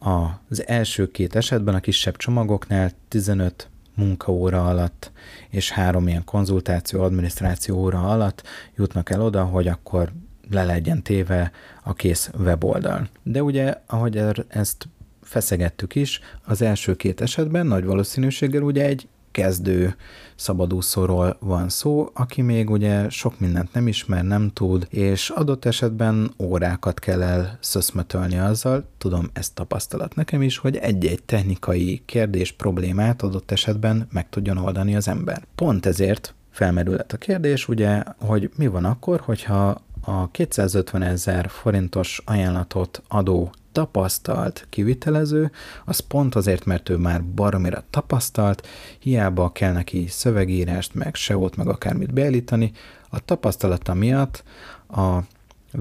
[0.50, 5.12] az első két esetben a kisebb csomagoknál 15 munkaóra alatt
[5.50, 8.44] és három ilyen konzultáció, adminisztráció óra alatt
[8.76, 10.12] jutnak el oda, hogy akkor
[10.50, 11.52] le legyen téve
[11.84, 13.08] a kész weboldal.
[13.24, 14.88] De ugye, ahogy er, ezt
[15.22, 19.96] feszegettük is, az első két esetben nagy valószínűséggel ugye egy kezdő
[20.36, 26.34] szabadúszóról van szó, aki még ugye sok mindent nem ismer, nem tud, és adott esetben
[26.40, 33.22] órákat kell el szöszmötölni azzal, tudom, ezt tapasztalat nekem is, hogy egy-egy technikai kérdés, problémát
[33.22, 35.44] adott esetben meg tudjon oldani az ember.
[35.56, 42.22] Pont ezért felmerülhet a kérdés, ugye, hogy mi van akkor, hogyha a 250 ezer forintos
[42.26, 45.52] ajánlatot adó tapasztalt kivitelező,
[45.86, 48.68] az pont azért, mert ő már baromira tapasztalt,
[49.00, 52.72] hiába kell neki szövegírást, meg SEO-t, meg akármit beállítani,
[53.10, 54.44] a tapasztalata miatt
[54.88, 55.20] a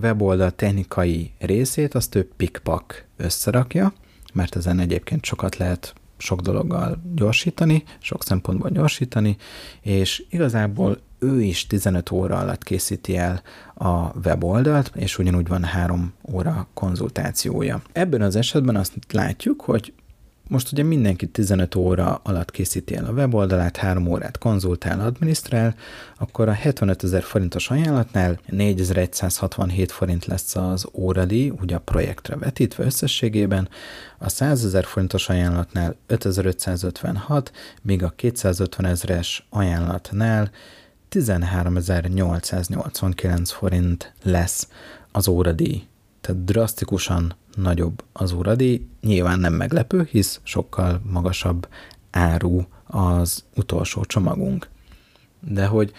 [0.00, 3.92] weboldal technikai részét azt ő pikpak összerakja,
[4.32, 9.36] mert ezen egyébként sokat lehet sok dologgal gyorsítani, sok szempontból gyorsítani,
[9.80, 13.42] és igazából ő is 15 óra alatt készíti el
[13.74, 17.82] a weboldalt, és ugyanúgy van három óra konzultációja.
[17.92, 19.92] Ebben az esetben azt látjuk, hogy
[20.48, 25.74] most ugye mindenki 15 óra alatt készíti el a weboldalát, 3 órát konzultál, adminisztrál,
[26.18, 32.84] akkor a 75 ezer forintos ajánlatnál 4167 forint lesz az óradi, ugye a projektre vetítve
[32.84, 33.68] összességében,
[34.18, 40.50] a 100 ezer forintos ajánlatnál 5556, míg a 250 ezeres ajánlatnál
[41.10, 44.68] 13.889 forint lesz
[45.12, 45.86] az óradíj.
[46.20, 48.86] Tehát drasztikusan nagyobb az óradíj.
[49.00, 51.68] Nyilván nem meglepő, hisz sokkal magasabb
[52.10, 54.68] áru az utolsó csomagunk.
[55.40, 55.92] De hogy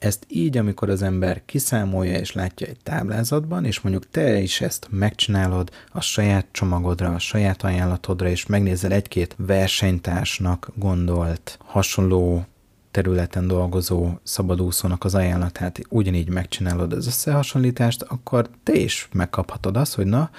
[0.00, 4.86] ezt így, amikor az ember kiszámolja és látja egy táblázatban, és mondjuk te is ezt
[4.90, 12.46] megcsinálod a saját csomagodra, a saját ajánlatodra, és megnézel egy-két versenytársnak gondolt hasonló
[12.90, 20.06] területen dolgozó szabadúszónak az ajánlatát ugyanígy megcsinálod az összehasonlítást, akkor te is megkaphatod azt, hogy
[20.06, 20.30] na,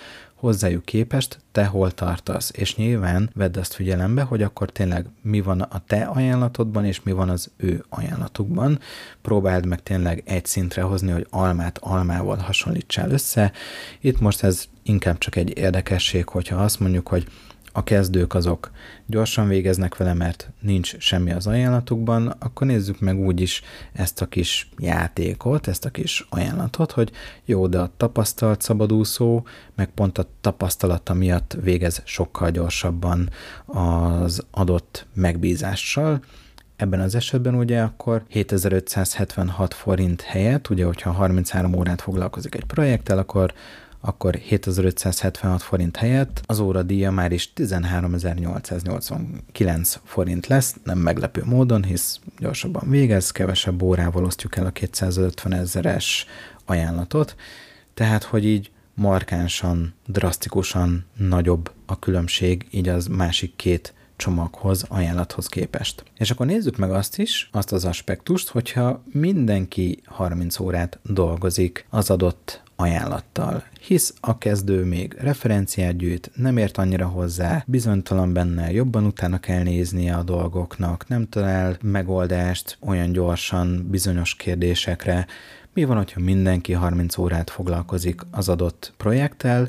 [0.41, 5.61] hozzájuk képest te hol tartasz, és nyilván vedd azt figyelembe, hogy akkor tényleg mi van
[5.61, 8.79] a te ajánlatodban, és mi van az ő ajánlatukban.
[9.21, 13.51] Próbáld meg tényleg egy szintre hozni, hogy almát almával hasonlítsál össze.
[13.99, 17.27] Itt most ez inkább csak egy érdekesség, hogyha azt mondjuk, hogy
[17.71, 18.71] a kezdők azok
[19.05, 23.61] gyorsan végeznek vele, mert nincs semmi az ajánlatukban, akkor nézzük meg úgy is
[23.93, 27.11] ezt a kis játékot, ezt a kis ajánlatot, hogy
[27.45, 29.43] jó, de a tapasztalt szabadúszó,
[29.75, 33.29] meg pont a tapasztalata miatt végez sokkal gyorsabban
[33.65, 36.21] az adott megbízással,
[36.75, 43.17] Ebben az esetben ugye akkor 7576 forint helyett, ugye hogyha 33 órát foglalkozik egy projekttel,
[43.17, 43.53] akkor
[44.01, 52.19] akkor 7576 forint helyett az óradíja már is 13889 forint lesz, nem meglepő módon, hisz
[52.37, 56.25] gyorsabban végez, kevesebb órával osztjuk el a 250 ezeres
[56.65, 57.35] ajánlatot,
[57.93, 66.03] tehát hogy így markánsan, drasztikusan nagyobb a különbség így az másik két csomaghoz, ajánlathoz képest.
[66.17, 72.09] És akkor nézzük meg azt is, azt az aspektust, hogyha mindenki 30 órát dolgozik az
[72.09, 79.05] adott ajánlattal, hisz a kezdő még referenciát gyűjt, nem ért annyira hozzá, bizonytalan benne, jobban
[79.05, 85.27] utána kell néznie a dolgoknak, nem talál megoldást olyan gyorsan bizonyos kérdésekre.
[85.73, 89.67] Mi van, hogyha mindenki 30 órát foglalkozik az adott projekttel,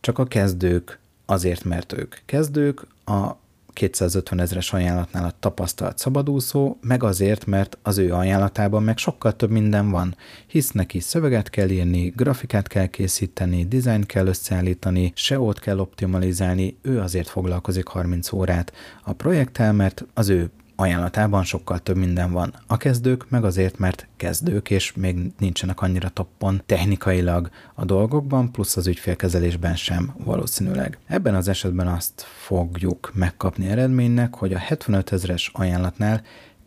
[0.00, 3.30] csak a kezdők azért, mert ők kezdők, a
[3.74, 9.50] 250 ezres ajánlatnál a tapasztalt szabadúszó, meg azért, mert az ő ajánlatában meg sokkal több
[9.50, 15.78] minden van, hisz neki szöveget kell írni, grafikát kell készíteni, dizájnt kell összeállítani, SEO-t kell
[15.78, 18.72] optimalizálni, ő azért foglalkozik 30 órát.
[19.02, 22.54] A projekttel, mert az ő ajánlatában sokkal több minden van.
[22.66, 28.76] A kezdők meg azért, mert kezdők, és még nincsenek annyira toppon technikailag a dolgokban, plusz
[28.76, 30.98] az ügyfélkezelésben sem valószínűleg.
[31.06, 36.22] Ebben az esetben azt fogjuk megkapni eredménynek, hogy a 75 ezeres ajánlatnál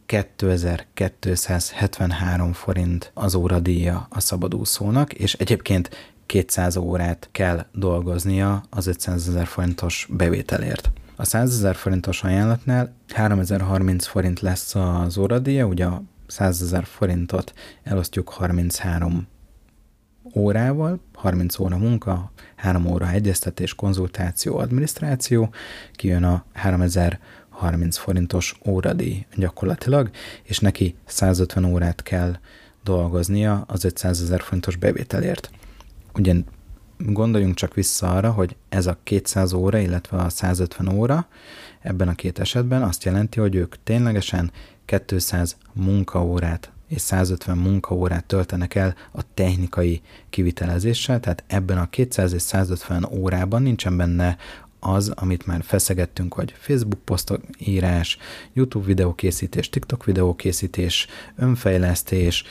[0.06, 5.90] 2273 forint az óradíja a szabadúszónak, és egyébként
[6.26, 10.92] 200 órát kell dolgoznia az 500 ezer forintos bevételért.
[11.20, 17.54] A 100 ezer forintos ajánlatnál 3030 forint lesz az óradíja, ugye a 100 ezer forintot
[17.84, 19.28] elosztjuk 33
[20.36, 25.50] órával, 30 óra munka, 3 óra egyeztetés, konzultáció, adminisztráció,
[25.94, 30.10] kijön a 3030 forintos óradíj gyakorlatilag,
[30.44, 32.38] és neki 150 órát kell
[32.84, 35.50] dolgoznia az 500 ezer forintos bevételért.
[36.14, 36.36] Ugye
[36.98, 41.28] gondoljunk csak vissza arra, hogy ez a 200 óra, illetve a 150 óra
[41.82, 44.52] ebben a két esetben azt jelenti, hogy ők ténylegesen
[45.06, 52.42] 200 munkaórát és 150 munkaórát töltenek el a technikai kivitelezéssel, tehát ebben a 200 és
[52.42, 54.38] 150 órában nincsen benne
[54.80, 58.18] az, amit már feszegettünk, hogy Facebook posztok írás,
[58.54, 62.44] YouTube videókészítés, TikTok videókészítés, önfejlesztés,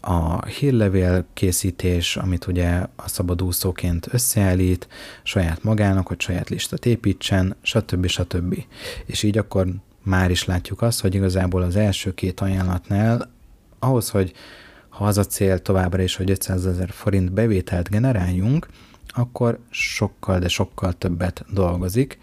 [0.00, 4.88] a hírlevél készítés, amit ugye a szabadúszóként összeállít
[5.22, 8.06] saját magának, hogy saját listát építsen, stb.
[8.06, 8.64] stb.
[9.04, 9.66] És így akkor
[10.02, 13.30] már is látjuk azt, hogy igazából az első két ajánlatnál
[13.78, 14.32] ahhoz, hogy
[14.88, 18.66] ha az a cél továbbra is, hogy 500 ezer forint bevételt generáljunk,
[19.08, 22.18] akkor sokkal, de sokkal többet dolgozik,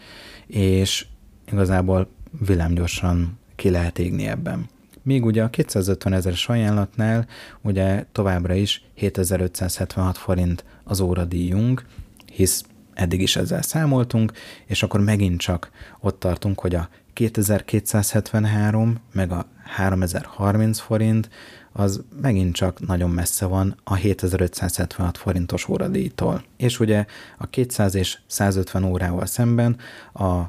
[0.48, 1.06] és
[1.52, 2.08] igazából
[2.46, 4.70] villámgyorsan ki lehet égni ebben.
[5.04, 7.28] Míg ugye a 250 ezeres ajánlatnál
[7.62, 11.86] ugye továbbra is 7576 forint az óradíjunk,
[12.34, 12.64] hisz
[12.94, 14.32] eddig is ezzel számoltunk,
[14.66, 21.30] és akkor megint csak ott tartunk, hogy a 2273 meg a 3030 forint
[21.72, 26.44] az megint csak nagyon messze van a 7576 forintos óradíjtól.
[26.58, 27.06] És ugye
[27.38, 29.78] a 200 és 150 órával szemben
[30.14, 30.42] a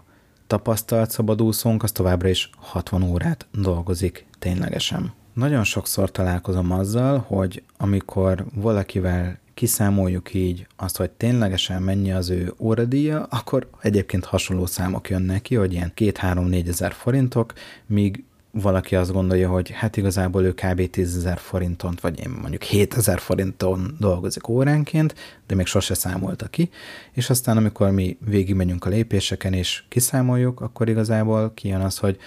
[0.46, 5.12] tapasztalt szabadúszónk az továbbra is 60 órát dolgozik ténylegesen.
[5.32, 12.54] Nagyon sokszor találkozom azzal, hogy amikor valakivel kiszámoljuk így azt, hogy ténylegesen mennyi az ő
[12.58, 17.52] óradíja, akkor egyébként hasonló számok jönnek ki, hogy ilyen 2-3-4 ezer forintok,
[17.86, 20.90] míg valaki azt gondolja, hogy hát igazából ő kb.
[20.90, 25.14] 10 ezer forinton, vagy én mondjuk 7 ezer forinton dolgozik óránként,
[25.46, 26.70] de még sose számolta ki,
[27.12, 32.18] és aztán amikor mi végigmegyünk a lépéseken és kiszámoljuk, akkor igazából kijön az, hogy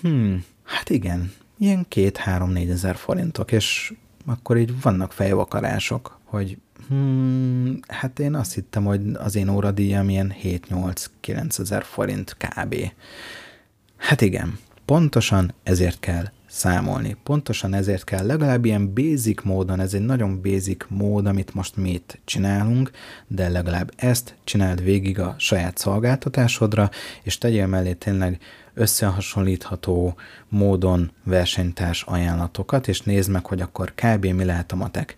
[0.00, 1.32] hm, hát igen,
[1.64, 3.94] ilyen 2-3-4 ezer forintok, és
[4.26, 10.34] akkor így vannak fejvakarások, hogy hmm, hát én azt hittem, hogy az én óradíjam ilyen
[10.42, 12.74] 7-8-9 ezer forint kb.
[13.96, 17.16] Hát igen, Pontosan ezért kell számolni.
[17.22, 21.90] Pontosan ezért kell legalább ilyen basic módon, ez egy nagyon basic mód, amit most mi
[21.90, 22.90] itt csinálunk,
[23.26, 26.90] de legalább ezt csináld végig a saját szolgáltatásodra,
[27.22, 28.38] és tegyél mellé tényleg
[28.74, 30.14] összehasonlítható
[30.48, 34.26] módon versenytárs ajánlatokat, és nézd meg, hogy akkor kb.
[34.26, 35.16] mi lehet a matek.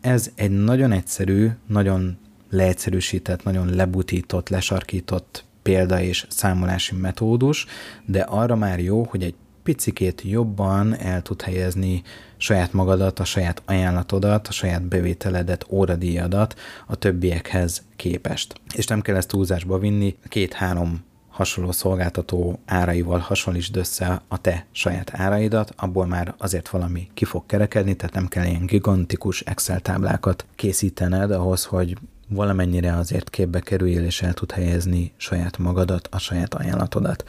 [0.00, 2.18] Ez egy nagyon egyszerű, nagyon
[2.50, 7.66] leegyszerűsített, nagyon lebutított, lesarkított példa és számolási metódus,
[8.04, 12.02] de arra már jó, hogy egy picikét jobban el tud helyezni
[12.36, 18.54] saját magadat, a saját ajánlatodat, a saját bevételedet, óradíjadat a többiekhez képest.
[18.74, 25.10] És nem kell ezt túlzásba vinni, két-három hasonló szolgáltató áraival hasonlítsd össze a te saját
[25.14, 30.46] áraidat, abból már azért valami ki fog kerekedni, tehát nem kell ilyen gigantikus Excel táblákat
[30.54, 31.96] készítened ahhoz, hogy
[32.28, 37.24] valamennyire azért képbe kerüljél és el tud helyezni saját magadat, a saját ajánlatodat.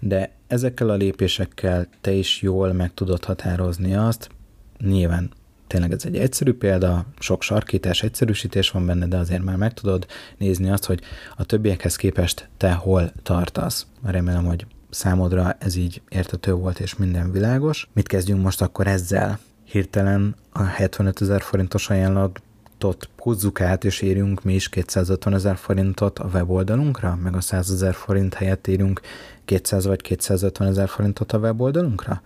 [0.00, 4.30] De ezekkel a lépésekkel te is jól meg tudod határozni azt,
[4.78, 5.30] nyilván
[5.70, 10.06] tényleg ez egy egyszerű példa, sok sarkítás, egyszerűsítés van benne, de azért már meg tudod
[10.36, 11.00] nézni azt, hogy
[11.36, 13.86] a többiekhez képest te hol tartasz.
[14.02, 17.88] Remélem, hogy számodra ez így értető volt és minden világos.
[17.92, 19.38] Mit kezdjünk most akkor ezzel?
[19.64, 22.40] Hirtelen a 75 ezer forintos ajánlat
[22.80, 27.70] forintot húzzuk át, és érjünk mi is 250 ezer forintot a weboldalunkra, meg a 100
[27.70, 29.00] ezer forint helyett érjünk
[29.44, 32.22] 200 vagy 250 ezer forintot a weboldalunkra?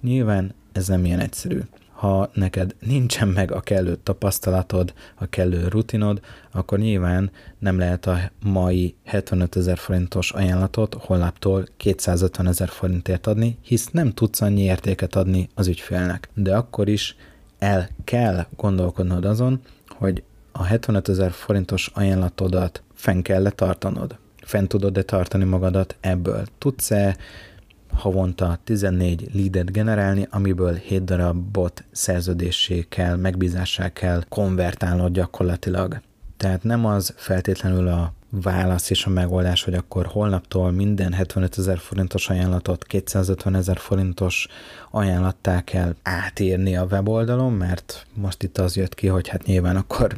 [0.00, 1.60] Nyilván ez nem ilyen egyszerű
[2.00, 6.20] ha neked nincsen meg a kellő tapasztalatod, a kellő rutinod,
[6.52, 13.58] akkor nyilván nem lehet a mai 75 ezer forintos ajánlatot holnaptól 250 ezer forintért adni,
[13.62, 16.28] hisz nem tudsz annyi értéket adni az ügyfélnek.
[16.34, 17.16] De akkor is
[17.58, 20.22] el kell gondolkodnod azon, hogy
[20.52, 24.16] a 75 ezer forintos ajánlatodat fenn kell tartanod.
[24.42, 26.44] Fenn tudod-e tartani magadat ebből?
[26.58, 27.16] Tudsz-e
[27.92, 36.00] havonta 14 leadet generálni, amiből 7 darabot szerződésé kell, megbízássá kell konvertálnod gyakorlatilag.
[36.36, 41.78] Tehát nem az feltétlenül a válasz és a megoldás, hogy akkor holnaptól minden 75 ezer
[41.78, 44.48] forintos ajánlatot 250 ezer forintos
[44.90, 50.16] ajánlattá kell átírni a weboldalon, mert most itt az jött ki, hogy hát nyilván akkor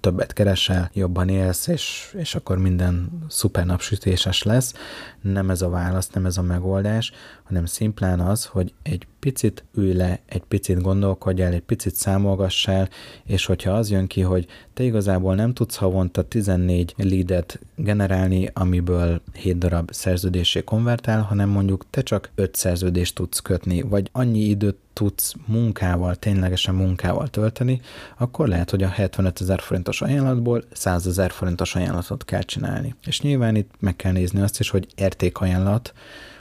[0.00, 4.74] többet keresel, jobban élsz, és, és akkor minden szuper napsütéses lesz.
[5.22, 7.12] Nem ez a válasz, nem ez a megoldás,
[7.42, 12.88] hanem szimplán az, hogy egy picit ülj le, egy picit gondolkodj egy picit számolgassál,
[13.24, 19.22] és hogyha az jön ki, hogy te igazából nem tudsz havonta 14 leadet generálni, amiből
[19.34, 24.76] 7 darab szerződésé konvertál, hanem mondjuk te csak 5 szerződést tudsz kötni, vagy annyi időt
[24.92, 27.80] tudsz munkával, ténylegesen munkával tölteni,
[28.18, 32.94] akkor lehet, hogy a 75 ezer forintos ajánlatból 100 ezer forintos ajánlatot kell csinálni.
[33.06, 35.92] És nyilván itt meg kell nézni azt is, hogy értékajánlat,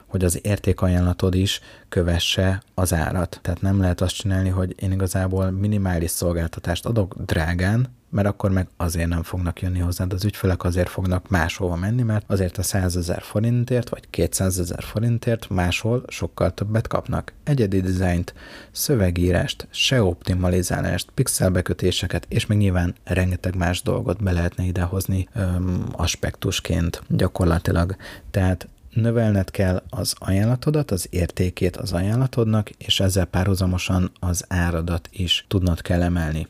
[0.08, 1.60] hogy az értékajánlatod is
[1.90, 3.40] kövesse az árat.
[3.42, 8.68] Tehát nem lehet azt csinálni, hogy én igazából minimális szolgáltatást adok drágán, mert akkor meg
[8.78, 12.96] azért nem fognak jönni hozzád az ügyfelek, azért fognak máshova menni, mert azért a 100
[12.96, 17.34] ezer forintért, vagy 200 ezer forintért máshol sokkal többet kapnak.
[17.44, 18.34] Egyedi dizájnt,
[18.72, 27.02] szövegírást, se optimalizálást, pixelbekötéseket, és még nyilván rengeteg más dolgot be lehetne idehozni öm, aspektusként
[27.08, 27.96] gyakorlatilag.
[28.32, 35.46] Tehát növelned kell az ajánlatodat, az értékét az ajánlatodnak, és ezzel párhuzamosan az áradat is
[35.48, 36.48] tudnod kell emelni.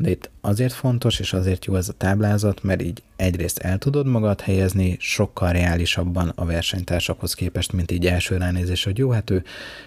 [0.00, 4.06] De itt azért fontos, és azért jó ez a táblázat, mert így egyrészt el tudod
[4.06, 9.44] magad helyezni sokkal reálisabban a versenytársakhoz képest, mint így első ránézés, hogy jó, hát ő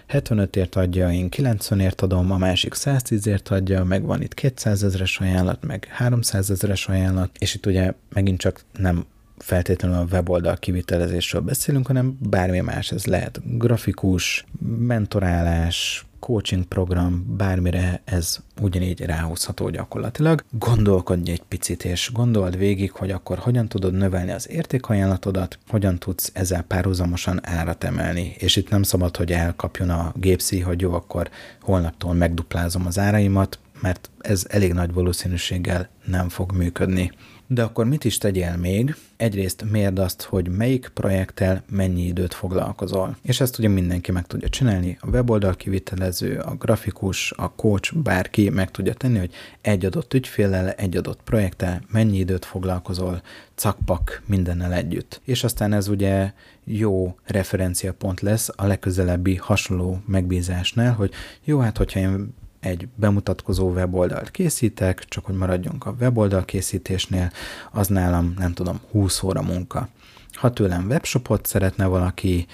[0.08, 5.64] 75-ért adja, én 90-ért adom, a másik 110-ért adja, meg van itt 200 ezeres ajánlat,
[5.64, 9.04] meg 300 ezeres ajánlat, és itt ugye megint csak nem
[9.38, 12.90] feltétlenül a weboldal kivitelezésről beszélünk, hanem bármi más.
[12.90, 14.44] Ez lehet grafikus,
[14.78, 20.44] mentorálás, coaching program, bármire ez ugyanígy ráhúzható gyakorlatilag.
[20.50, 26.30] Gondolkodj egy picit, és gondold végig, hogy akkor hogyan tudod növelni az értékajánlatodat, hogyan tudsz
[26.34, 28.34] ezzel párhuzamosan árat emelni.
[28.38, 33.58] És itt nem szabad, hogy elkapjon a gépszi, hogy jó, akkor holnaptól megduplázom az áraimat,
[33.80, 37.12] mert ez elég nagy valószínűséggel nem fog működni.
[37.54, 38.96] De akkor mit is tegyél még?
[39.16, 43.16] Egyrészt mérd azt, hogy melyik projekttel mennyi időt foglalkozol.
[43.22, 44.96] És ezt ugye mindenki meg tudja csinálni.
[45.00, 50.70] A weboldal kivitelező, a grafikus, a coach, bárki meg tudja tenni, hogy egy adott ügyféllel,
[50.70, 53.22] egy adott projekttel mennyi időt foglalkozol,
[53.54, 55.20] cakpak mindennel együtt.
[55.24, 56.32] És aztán ez ugye
[56.64, 61.12] jó referenciapont lesz a legközelebbi hasonló megbízásnál, hogy
[61.44, 67.32] jó, hát hogyha én egy bemutatkozó weboldalt készítek, csak hogy maradjunk a weboldal készítésnél,
[67.72, 69.88] az nálam, nem tudom, 20 óra munka.
[70.32, 72.46] Ha tőlem webshopot szeretne valaki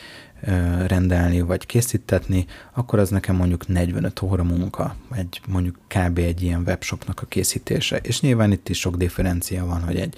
[0.87, 6.19] rendelni vagy készítetni, akkor az nekem mondjuk 45 óra munka, egy mondjuk kb.
[6.19, 7.97] egy ilyen webshopnak a készítése.
[7.97, 10.17] És nyilván itt is sok differencia van, hogy egy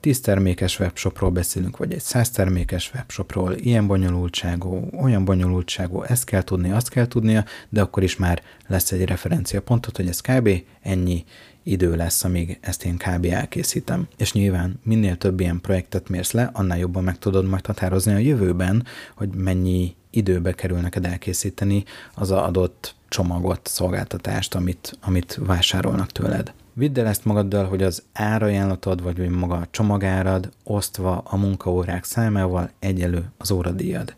[0.00, 6.42] 10 termékes webshopról beszélünk, vagy egy 100 termékes webshopról, ilyen bonyolultságú, olyan bonyolultságú, ezt kell
[6.42, 10.48] tudni, azt kell tudnia, de akkor is már lesz egy referenciapontot, hogy ez kb.
[10.82, 11.24] ennyi
[11.62, 13.24] idő lesz, amíg ezt én kb.
[13.24, 14.08] elkészítem.
[14.16, 18.18] És nyilván minél több ilyen projektet mérsz le, annál jobban meg tudod majd határozni a
[18.18, 18.84] jövőben,
[19.14, 21.84] hogy mennyi időbe kerül neked elkészíteni
[22.14, 26.52] az adott csomagot, szolgáltatást, amit, amit vásárolnak tőled.
[26.72, 32.70] Vidd el ezt magaddal, hogy az árajánlatod, vagy maga a csomagárad osztva a munkaórák számával
[32.78, 34.14] egyelő az óradíjad.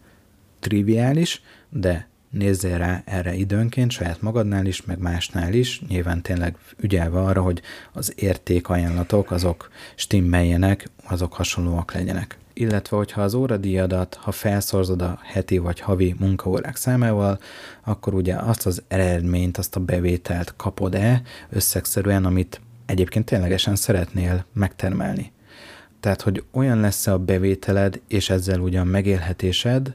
[0.61, 7.21] Triviális, de nézzél rá erre időnként, saját magadnál is, meg másnál is, nyilván tényleg ügyelve
[7.21, 15.03] arra, hogy az értékajánlatok azok stimmeljenek, azok hasonlóak legyenek illetve hogyha az óradíjadat, ha felszorzod
[15.03, 17.39] a heti vagy havi munkaórák számával,
[17.85, 25.33] akkor ugye azt az eredményt, azt a bevételt kapod-e összegszerűen, amit egyébként ténylegesen szeretnél megtermelni.
[26.01, 29.95] Tehát, hogy olyan lesz a bevételed, és ezzel ugyan megélhetésed,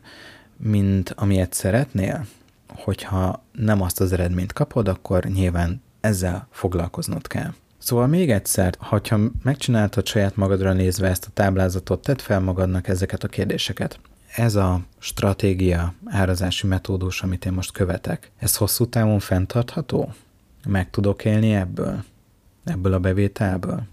[0.58, 2.26] mint amilyet szeretnél,
[2.68, 7.54] hogyha nem azt az eredményt kapod, akkor nyilván ezzel foglalkoznod kell.
[7.88, 9.02] Szóval még egyszer, ha
[9.44, 14.00] megcsináltad saját magadra nézve ezt a táblázatot, tedd fel magadnak ezeket a kérdéseket.
[14.36, 20.14] Ez a stratégia, árazási metódus, amit én most követek, ez hosszú távon fenntartható?
[20.66, 22.04] Meg tudok élni ebből?
[22.64, 23.84] Ebből a bevételből?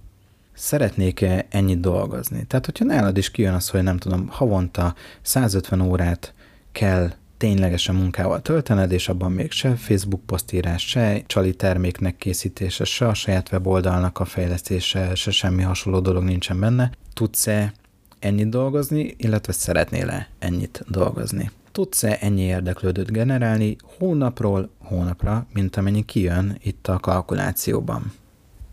[0.52, 2.44] Szeretnék-e ennyit dolgozni?
[2.46, 6.34] Tehát, hogyha nálad is kijön az, hogy nem tudom, havonta 150 órát
[6.72, 13.08] kell ténylegesen munkával töltened, és abban még se Facebook posztírás, se csali terméknek készítése, se
[13.08, 16.90] a saját weboldalnak a fejlesztése, se semmi hasonló dolog nincsen benne.
[17.12, 17.72] Tudsz-e
[18.18, 21.50] ennyit dolgozni, illetve szeretnél-e ennyit dolgozni?
[21.72, 28.12] Tudsz-e ennyi érdeklődőt generálni hónapról hónapra, mint amennyi kijön itt a kalkulációban?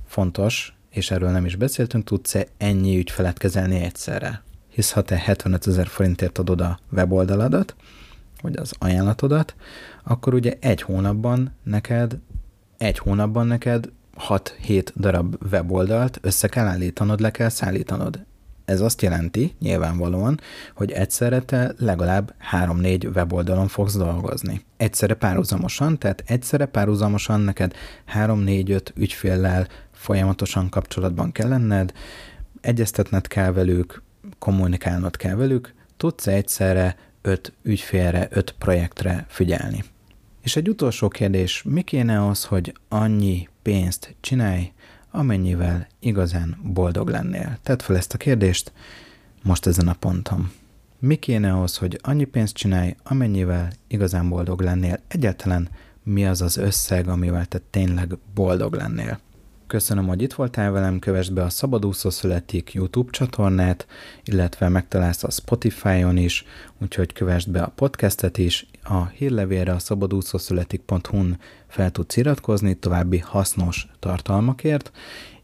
[0.08, 4.44] Fontos, és erről nem is beszéltünk, tudsz-e ennyi ügyfelet kezelni egyszerre?
[4.70, 7.76] Hisz ha te 75 ezer forintért adod a weboldaladat,
[8.42, 9.56] vagy az ajánlatodat,
[10.04, 12.18] akkor ugye egy hónapban neked,
[12.78, 13.90] egy hónapban neked
[14.30, 18.26] 6-7 darab weboldalt össze kell állítanod, le kell szállítanod.
[18.66, 20.40] Ez azt jelenti, nyilvánvalóan,
[20.76, 24.66] hogy egyszerre te legalább 3-4 weboldalon fogsz dolgozni.
[24.78, 27.74] Egyszerre párhuzamosan, tehát egyszerre párhuzamosan neked
[28.16, 31.94] 3-4-5 ügyféllel folyamatosan kapcsolatban kell lenned,
[32.62, 34.04] egyeztetned kell velük,
[34.40, 39.84] kommunikálnod kell velük, tudsz egyszerre öt ügyfélre, öt projektre figyelni.
[40.42, 44.72] És egy utolsó kérdés, mi kéne az, hogy annyi pénzt csinálj,
[45.12, 47.58] amennyivel igazán boldog lennél?
[47.64, 48.72] Tedd fel ezt a kérdést
[49.44, 50.52] most ezen a ponton.
[51.00, 55.00] Mi kéne ahhoz, hogy annyi pénzt csinálj, amennyivel igazán boldog lennél?
[55.08, 55.70] Egyáltalán
[56.04, 59.20] mi az az összeg, amivel te tényleg boldog lennél?
[59.72, 63.88] Köszönöm, hogy itt voltál velem, kövessd be a Szabadúszó Születik YouTube csatornát,
[64.24, 66.46] illetve megtalálsz a Spotify-on is,
[66.82, 68.68] úgyhogy kövessd be a podcastet is.
[68.84, 74.92] A hírlevélre a szabadúszószületik.hu-n fel tudsz iratkozni további hasznos tartalmakért,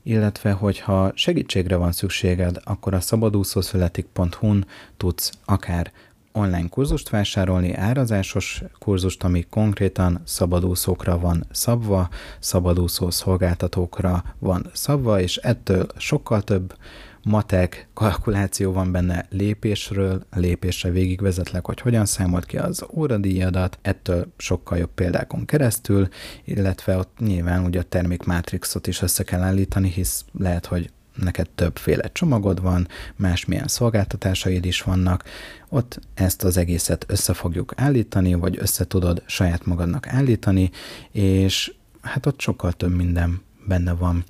[0.04, 4.66] illetve hogyha segítségre van szükséged, akkor a szabadúszószületik.hu-n
[4.98, 5.92] tudsz akár
[6.38, 12.10] online kurzust vásárolni, árazásos kurzust, ami konkrétan szabadúszókra van szabva,
[12.40, 16.74] szabadúszó szolgáltatókra van szabva, és ettől sokkal több
[17.24, 24.78] matek kalkuláció van benne lépésről, lépésre végigvezetlek, hogy hogyan számolt ki az óradíjadat, ettől sokkal
[24.78, 26.08] jobb példákon keresztül,
[26.46, 32.09] illetve ott nyilván ugye a termékmátrixot is össze kell állítani, hisz lehet, hogy neked többféle
[32.11, 35.24] csomagod van, másmilyen szolgáltatásaid is vannak,
[35.70, 40.72] ott ezt az egészet össze fogjuk állítani, vagy össze tudod saját magadnak állítani,
[41.11, 44.24] és hát ott sokkal több minden benne van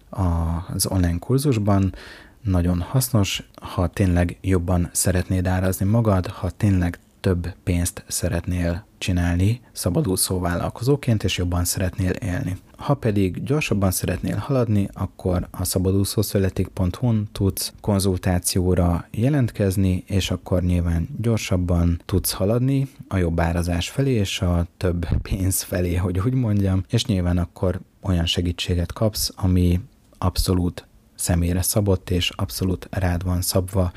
[0.67, 1.93] az online kurzusban,
[2.41, 10.39] nagyon hasznos, ha tényleg jobban szeretnéd árazni magad, ha tényleg több pénzt szeretnél csinálni szabadúszó
[10.39, 12.57] vállalkozóként, és jobban szeretnél élni.
[12.77, 22.01] Ha pedig gyorsabban szeretnél haladni, akkor a szabadúszószöletik.hu-n tudsz konzultációra jelentkezni, és akkor nyilván gyorsabban
[22.05, 27.05] tudsz haladni a jobb árazás felé, és a több pénz felé, hogy úgy mondjam, és
[27.05, 29.79] nyilván akkor olyan segítséget kapsz, ami
[30.17, 33.91] abszolút személyre szabott, és abszolút rád van szabva,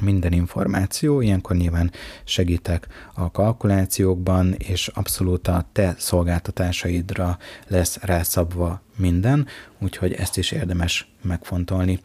[0.00, 1.90] minden információ, ilyenkor nyilván
[2.24, 9.46] segítek a kalkulációkban, és abszolút a te szolgáltatásaidra lesz rászabva minden,
[9.78, 12.00] úgyhogy ezt is érdemes megfontolni.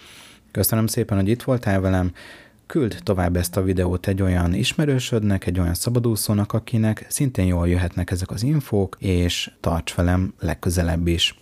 [0.52, 2.12] Köszönöm szépen, hogy itt voltál velem,
[2.66, 8.12] küld tovább ezt a videót egy olyan ismerősödnek, egy olyan szabadúszónak, akinek szintén jól jöhetnek
[8.12, 11.38] ezek az infók, és tarts velem legközelebb is.